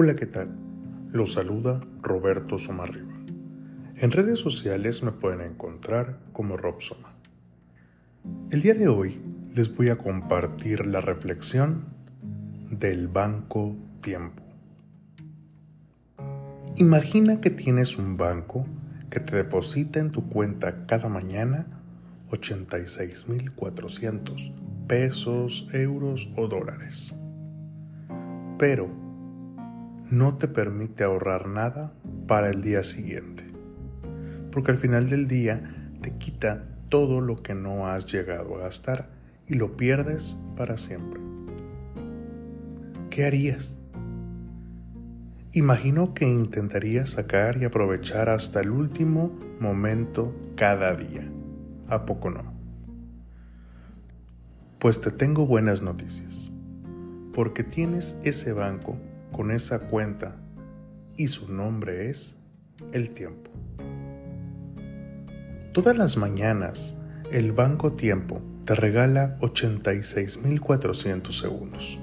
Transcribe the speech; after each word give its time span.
Hola, 0.00 0.14
¿qué 0.14 0.26
tal? 0.26 0.54
Los 1.10 1.32
saluda 1.32 1.80
Roberto 2.02 2.56
Somarriba. 2.56 3.16
En 3.96 4.12
redes 4.12 4.38
sociales 4.38 5.02
me 5.02 5.10
pueden 5.10 5.40
encontrar 5.40 6.20
como 6.30 6.56
Rob 6.56 6.80
Soma. 6.80 7.16
El 8.52 8.62
día 8.62 8.74
de 8.74 8.86
hoy 8.86 9.20
les 9.56 9.74
voy 9.74 9.88
a 9.88 9.98
compartir 9.98 10.86
la 10.86 11.00
reflexión 11.00 11.86
del 12.70 13.08
banco 13.08 13.74
tiempo. 14.00 14.40
Imagina 16.76 17.40
que 17.40 17.50
tienes 17.50 17.98
un 17.98 18.16
banco 18.16 18.66
que 19.10 19.18
te 19.18 19.34
deposita 19.34 19.98
en 19.98 20.12
tu 20.12 20.28
cuenta 20.28 20.86
cada 20.86 21.08
mañana 21.08 21.66
86.400 22.30 24.52
pesos, 24.86 25.68
euros 25.72 26.32
o 26.36 26.46
dólares. 26.46 27.16
Pero 28.60 29.07
no 30.10 30.36
te 30.36 30.48
permite 30.48 31.04
ahorrar 31.04 31.48
nada 31.48 31.92
para 32.26 32.48
el 32.50 32.62
día 32.62 32.82
siguiente. 32.82 33.44
Porque 34.50 34.70
al 34.70 34.78
final 34.78 35.10
del 35.10 35.28
día 35.28 35.90
te 36.00 36.12
quita 36.12 36.64
todo 36.88 37.20
lo 37.20 37.42
que 37.42 37.54
no 37.54 37.88
has 37.88 38.10
llegado 38.10 38.56
a 38.56 38.60
gastar 38.60 39.10
y 39.46 39.54
lo 39.54 39.76
pierdes 39.76 40.38
para 40.56 40.78
siempre. 40.78 41.20
¿Qué 43.10 43.26
harías? 43.26 43.76
Imagino 45.52 46.14
que 46.14 46.26
intentarías 46.26 47.10
sacar 47.10 47.60
y 47.60 47.64
aprovechar 47.64 48.28
hasta 48.28 48.60
el 48.60 48.70
último 48.70 49.38
momento 49.60 50.34
cada 50.56 50.94
día. 50.94 51.28
¿A 51.88 52.06
poco 52.06 52.30
no? 52.30 52.54
Pues 54.78 55.00
te 55.00 55.10
tengo 55.10 55.46
buenas 55.46 55.82
noticias, 55.82 56.52
porque 57.34 57.64
tienes 57.64 58.16
ese 58.22 58.52
banco 58.52 58.96
con 59.38 59.52
esa 59.52 59.78
cuenta 59.78 60.34
y 61.16 61.28
su 61.28 61.52
nombre 61.52 62.10
es 62.10 62.36
el 62.92 63.10
tiempo. 63.10 63.52
Todas 65.72 65.96
las 65.96 66.16
mañanas 66.16 66.96
el 67.30 67.52
Banco 67.52 67.92
Tiempo 67.92 68.42
te 68.64 68.74
regala 68.74 69.38
86.400 69.38 71.30
segundos. 71.30 72.00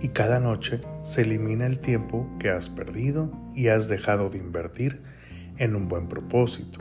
Y 0.00 0.08
cada 0.08 0.40
noche 0.40 0.80
se 1.02 1.20
elimina 1.20 1.66
el 1.66 1.80
tiempo 1.80 2.26
que 2.40 2.48
has 2.48 2.70
perdido 2.70 3.30
y 3.54 3.68
has 3.68 3.88
dejado 3.88 4.30
de 4.30 4.38
invertir 4.38 5.02
en 5.58 5.76
un 5.76 5.86
buen 5.86 6.08
propósito 6.08 6.78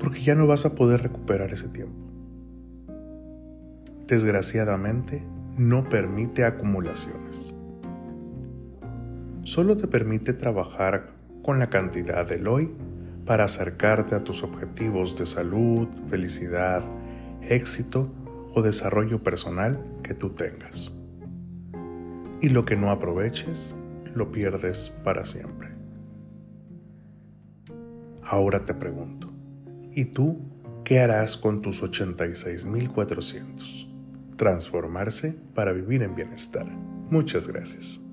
porque 0.00 0.20
ya 0.20 0.34
no 0.34 0.48
vas 0.48 0.66
a 0.66 0.74
poder 0.74 1.00
recuperar 1.00 1.52
ese 1.52 1.68
tiempo. 1.68 1.94
Desgraciadamente, 4.08 5.22
no 5.56 5.88
permite 5.88 6.44
acumulaciones. 6.44 7.54
Solo 9.42 9.76
te 9.76 9.86
permite 9.86 10.32
trabajar 10.32 11.14
con 11.42 11.58
la 11.58 11.70
cantidad 11.70 12.26
del 12.26 12.48
hoy 12.48 12.72
para 13.24 13.44
acercarte 13.44 14.14
a 14.14 14.24
tus 14.24 14.42
objetivos 14.42 15.16
de 15.16 15.26
salud, 15.26 15.88
felicidad, 16.08 16.82
éxito 17.42 18.12
o 18.54 18.62
desarrollo 18.62 19.22
personal 19.22 19.80
que 20.02 20.14
tú 20.14 20.30
tengas. 20.30 20.98
Y 22.40 22.50
lo 22.50 22.64
que 22.64 22.76
no 22.76 22.90
aproveches, 22.90 23.76
lo 24.14 24.32
pierdes 24.32 24.92
para 25.04 25.24
siempre. 25.24 25.68
Ahora 28.22 28.64
te 28.64 28.74
pregunto, 28.74 29.36
¿Y 29.96 30.04
tú 30.04 30.38
qué 30.84 31.00
harás 31.00 31.36
con 31.38 31.62
tus 31.62 31.82
86.400? 31.82 33.95
Transformarse 34.36 35.34
para 35.54 35.72
vivir 35.72 36.02
en 36.02 36.14
bienestar. 36.14 36.66
Muchas 37.10 37.48
gracias. 37.48 38.05